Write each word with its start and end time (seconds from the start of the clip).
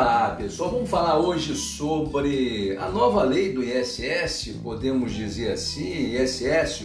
Olá 0.00 0.30
pessoal, 0.30 0.70
vamos 0.70 0.88
falar 0.88 1.18
hoje 1.18 1.56
sobre 1.56 2.76
a 2.76 2.88
nova 2.88 3.24
lei 3.24 3.52
do 3.52 3.64
ISS, 3.64 4.54
podemos 4.62 5.12
dizer 5.12 5.50
assim, 5.50 6.14
ISS, 6.14 6.84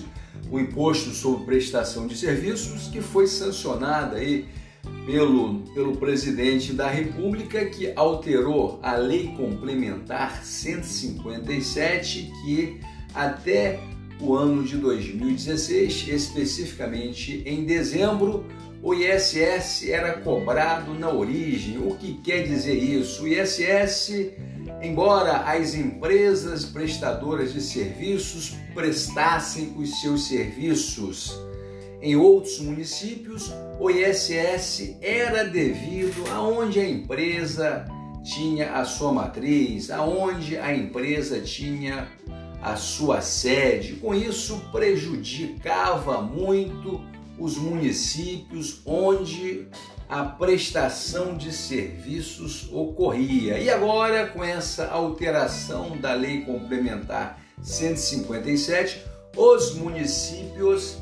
o 0.49 0.59
Imposto 0.59 1.11
sobre 1.11 1.45
Prestação 1.45 2.07
de 2.07 2.17
Serviços, 2.17 2.87
que 2.87 3.01
foi 3.01 3.27
sancionada 3.27 4.15
aí 4.17 4.47
pelo, 5.05 5.59
pelo 5.75 5.95
presidente 5.95 6.73
da 6.73 6.89
República, 6.89 7.63
que 7.65 7.93
alterou 7.95 8.79
a 8.81 8.95
Lei 8.95 9.27
Complementar 9.37 10.43
157, 10.43 12.31
que 12.43 12.79
até 13.13 13.79
o 14.19 14.33
ano 14.33 14.63
de 14.63 14.75
2016, 14.77 16.07
especificamente 16.07 17.43
em 17.45 17.63
dezembro, 17.63 18.43
o 18.83 18.93
ISS 18.93 19.89
era 19.89 20.17
cobrado 20.17 20.93
na 20.93 21.09
origem. 21.09 21.77
O 21.77 21.95
que 21.95 22.15
quer 22.15 22.43
dizer 22.43 22.75
isso? 22.75 23.23
O 23.23 23.27
ISS, 23.27 24.33
embora 24.81 25.37
as 25.37 25.73
empresas 25.73 26.65
prestadoras 26.65 27.53
de 27.53 27.61
serviços 27.61 28.57
prestassem 28.75 29.73
os 29.77 30.01
seus 30.01 30.27
serviços 30.27 31.39
em 32.01 32.17
outros 32.17 32.59
municípios, 32.59 33.53
o 33.79 33.89
ISS 33.89 34.97
era 35.01 35.45
devido 35.45 36.29
aonde 36.29 36.81
a 36.81 36.89
empresa 36.89 37.85
tinha 38.21 38.73
a 38.73 38.83
sua 38.83 39.13
matriz, 39.13 39.89
aonde 39.89 40.57
a 40.57 40.75
empresa 40.75 41.39
tinha 41.39 42.09
a 42.61 42.75
sua 42.75 43.21
sede. 43.21 43.93
Com 43.93 44.13
isso, 44.13 44.61
prejudicava 44.73 46.21
muito 46.21 47.12
os 47.37 47.57
municípios 47.57 48.81
onde 48.85 49.67
a 50.07 50.23
prestação 50.23 51.35
de 51.35 51.51
serviços 51.51 52.69
ocorria. 52.71 53.57
E 53.57 53.69
agora, 53.69 54.27
com 54.27 54.43
essa 54.43 54.87
alteração 54.87 55.97
da 55.97 56.13
Lei 56.13 56.41
Complementar 56.41 57.39
157, 57.61 59.03
os 59.35 59.73
municípios 59.73 60.97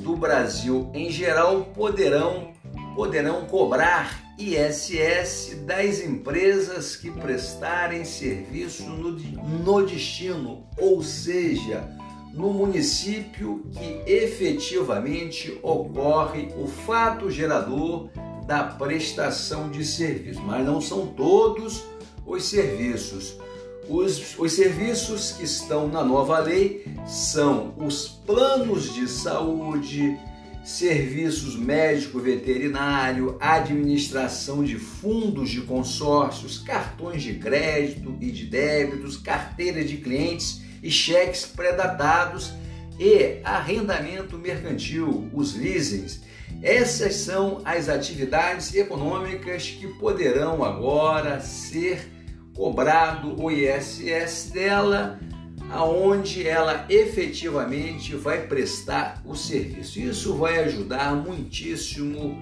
do 0.00 0.16
Brasil 0.16 0.90
em 0.94 1.10
geral 1.10 1.66
poderão 1.74 2.52
poderão 2.94 3.46
cobrar 3.46 4.34
ISS 4.38 5.56
das 5.64 6.00
empresas 6.00 6.96
que 6.96 7.10
prestarem 7.12 8.04
serviço 8.04 8.84
no, 8.84 9.12
no 9.12 9.86
destino, 9.86 10.66
ou 10.76 11.00
seja, 11.02 11.88
no 12.38 12.52
município 12.52 13.64
que 13.72 14.00
efetivamente 14.06 15.58
ocorre 15.60 16.48
o 16.56 16.68
fato 16.68 17.28
gerador 17.28 18.08
da 18.46 18.62
prestação 18.62 19.68
de 19.68 19.84
serviço, 19.84 20.40
mas 20.42 20.64
não 20.64 20.80
são 20.80 21.08
todos 21.08 21.84
os 22.24 22.44
serviços. 22.44 23.36
Os, 23.88 24.38
os 24.38 24.52
serviços 24.52 25.32
que 25.32 25.44
estão 25.44 25.88
na 25.88 26.04
nova 26.04 26.38
lei 26.38 26.86
são 27.06 27.74
os 27.76 28.06
planos 28.06 28.94
de 28.94 29.08
saúde, 29.08 30.16
serviços 30.62 31.56
médico-veterinário, 31.56 33.36
administração 33.40 34.62
de 34.62 34.76
fundos 34.76 35.50
de 35.50 35.62
consórcios, 35.62 36.58
cartões 36.58 37.20
de 37.20 37.34
crédito 37.34 38.14
e 38.20 38.30
de 38.30 38.46
débitos, 38.46 39.16
carteiras 39.16 39.90
de 39.90 39.96
clientes 39.96 40.67
e 40.82 40.90
cheques 40.90 41.46
pré-datados 41.46 42.52
e 42.98 43.40
arrendamento 43.44 44.36
mercantil, 44.36 45.30
os 45.32 45.54
leasings. 45.54 46.20
Essas 46.62 47.14
são 47.14 47.60
as 47.64 47.88
atividades 47.88 48.74
econômicas 48.74 49.68
que 49.68 49.86
poderão 49.98 50.64
agora 50.64 51.40
ser 51.40 52.10
cobrado 52.54 53.40
o 53.40 53.50
ISS 53.50 54.50
dela, 54.52 55.20
aonde 55.70 56.48
ela 56.48 56.86
efetivamente 56.88 58.16
vai 58.16 58.46
prestar 58.48 59.22
o 59.24 59.36
serviço. 59.36 60.00
Isso 60.00 60.34
vai 60.34 60.58
ajudar 60.64 61.14
muitíssimo 61.14 62.36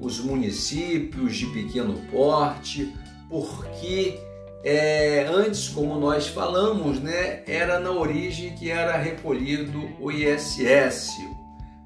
os 0.00 0.18
municípios 0.18 1.36
de 1.36 1.46
pequeno 1.46 2.00
porte, 2.10 2.90
porque 3.28 4.18
é, 4.62 5.26
antes, 5.32 5.68
como 5.68 5.98
nós 5.98 6.28
falamos, 6.28 7.00
né, 7.00 7.42
era 7.46 7.80
na 7.80 7.90
origem 7.90 8.54
que 8.54 8.70
era 8.70 8.96
recolhido 8.96 9.90
o 9.98 10.10
ISS. 10.10 11.10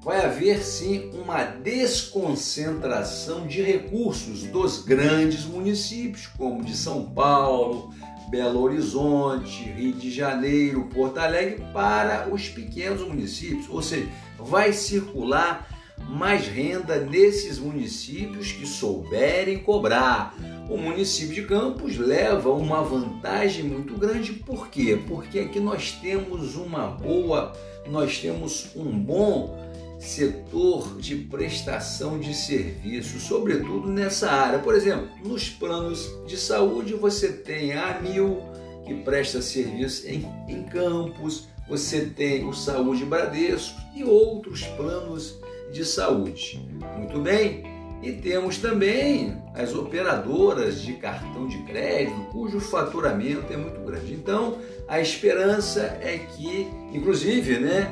Vai 0.01 0.23
haver 0.23 0.59
sim 0.59 1.09
uma 1.13 1.43
desconcentração 1.43 3.47
de 3.47 3.61
recursos 3.61 4.43
dos 4.43 4.83
grandes 4.83 5.45
municípios, 5.45 6.27
como 6.27 6.63
de 6.63 6.75
São 6.75 7.05
Paulo, 7.05 7.91
Belo 8.29 8.61
Horizonte, 8.61 9.63
Rio 9.63 9.93
de 9.93 10.11
Janeiro, 10.11 10.87
Porto 10.93 11.17
Alegre, 11.17 11.65
para 11.73 12.27
os 12.31 12.49
pequenos 12.49 13.07
municípios. 13.07 13.67
Ou 13.69 13.81
seja, 13.81 14.07
vai 14.37 14.73
circular 14.73 15.67
mais 16.09 16.45
renda 16.45 16.99
nesses 16.99 17.57
municípios 17.57 18.51
que 18.51 18.67
souberem 18.67 19.59
cobrar 19.59 20.35
o 20.69 20.77
município 20.77 21.35
de 21.35 21.43
Campos 21.43 21.97
leva 21.97 22.49
uma 22.51 22.81
vantagem 22.81 23.63
muito 23.63 23.95
grande, 23.95 24.33
por 24.33 24.67
quê? 24.69 24.99
Porque 25.07 25.39
aqui 25.39 25.59
nós 25.59 25.91
temos 25.91 26.55
uma 26.55 26.87
boa, 26.87 27.53
nós 27.87 28.19
temos 28.19 28.71
um 28.75 28.91
bom 28.91 29.63
setor 29.99 30.97
de 30.99 31.15
prestação 31.15 32.19
de 32.19 32.33
serviços, 32.33 33.23
sobretudo 33.23 33.87
nessa 33.87 34.29
área. 34.31 34.59
Por 34.59 34.75
exemplo, 34.75 35.07
nos 35.23 35.49
planos 35.49 36.09
de 36.27 36.37
saúde 36.37 36.93
você 36.93 37.31
tem 37.31 37.73
a 37.73 37.99
Mil, 38.01 38.39
que 38.85 38.93
presta 38.93 39.41
serviço 39.41 40.07
em, 40.07 40.25
em 40.47 40.63
Campos, 40.63 41.47
você 41.67 42.05
tem 42.05 42.47
o 42.47 42.53
Saúde 42.53 43.03
Bradesco 43.05 43.79
e 43.95 44.03
outros 44.03 44.63
planos 44.63 45.39
de 45.71 45.83
saúde. 45.83 46.63
Muito 46.97 47.19
bem? 47.19 47.74
E 48.05 48.11
temos 48.11 48.59
também 48.59 49.35
as 49.55 49.73
operadoras 49.73 50.79
de 50.79 50.93
cartão 50.93 51.47
de 51.47 51.57
crédito, 51.63 52.15
cujo 52.31 52.59
faturamento 52.59 53.51
é 53.51 53.57
muito 53.57 53.79
grande. 53.81 54.13
Então, 54.13 54.59
a 54.87 55.01
esperança 55.01 55.81
é 56.03 56.19
que, 56.19 56.67
inclusive, 56.93 57.57
né, 57.57 57.91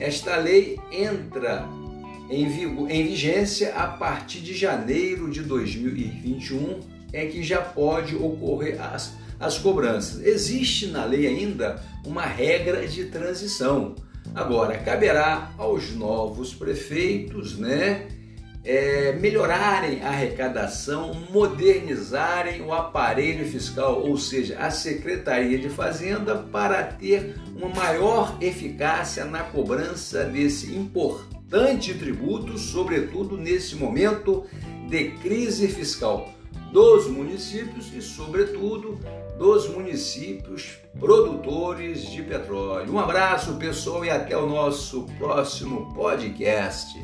esta 0.00 0.34
lei 0.34 0.80
entra 0.90 1.64
em, 2.28 2.44
em 2.44 3.06
vigência 3.06 3.72
a 3.76 3.86
partir 3.86 4.40
de 4.40 4.52
janeiro 4.52 5.30
de 5.30 5.42
2021, 5.42 6.80
é 7.12 7.26
que 7.26 7.40
já 7.44 7.62
pode 7.62 8.16
ocorrer 8.16 8.82
as, 8.82 9.14
as 9.38 9.58
cobranças. 9.58 10.26
Existe 10.26 10.88
na 10.88 11.04
lei 11.04 11.28
ainda 11.28 11.80
uma 12.04 12.24
regra 12.24 12.84
de 12.88 13.04
transição. 13.04 13.94
Agora, 14.34 14.76
caberá 14.78 15.52
aos 15.56 15.94
novos 15.94 16.52
prefeitos, 16.52 17.56
né? 17.56 18.08
É, 18.64 19.12
melhorarem 19.12 20.02
a 20.02 20.08
arrecadação, 20.08 21.14
modernizarem 21.30 22.62
o 22.62 22.72
aparelho 22.72 23.44
fiscal, 23.46 24.00
ou 24.02 24.16
seja, 24.16 24.58
a 24.58 24.70
Secretaria 24.70 25.58
de 25.58 25.68
Fazenda, 25.68 26.36
para 26.36 26.84
ter 26.84 27.36
uma 27.56 27.68
maior 27.68 28.36
eficácia 28.40 29.24
na 29.24 29.40
cobrança 29.40 30.24
desse 30.24 30.74
importante 30.74 31.94
tributo, 31.94 32.56
sobretudo 32.56 33.36
nesse 33.36 33.74
momento 33.74 34.44
de 34.88 35.10
crise 35.22 35.68
fiscal 35.68 36.32
dos 36.72 37.06
municípios 37.06 37.92
e, 37.94 38.00
sobretudo, 38.00 38.98
dos 39.38 39.68
municípios 39.68 40.78
produtores 40.98 42.10
de 42.10 42.22
petróleo. 42.22 42.90
Um 42.90 42.98
abraço, 42.98 43.56
pessoal, 43.56 44.04
e 44.04 44.10
até 44.10 44.36
o 44.36 44.46
nosso 44.46 45.04
próximo 45.18 45.92
podcast. 45.92 46.98